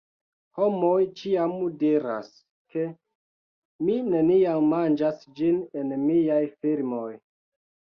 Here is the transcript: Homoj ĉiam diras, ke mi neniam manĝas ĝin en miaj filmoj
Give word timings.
Homoj 0.59 1.01
ĉiam 1.19 1.53
diras, 1.83 2.31
ke 2.73 2.87
mi 3.91 3.99
neniam 4.15 4.73
manĝas 4.77 5.23
ĝin 5.43 5.63
en 5.85 5.97
miaj 6.09 6.43
filmoj 6.57 7.09